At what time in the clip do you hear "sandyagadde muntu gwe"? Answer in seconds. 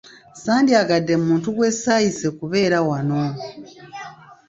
0.43-1.69